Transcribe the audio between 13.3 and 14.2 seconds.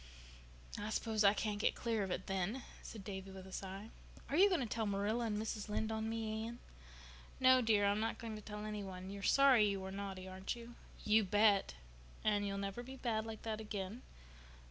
that again."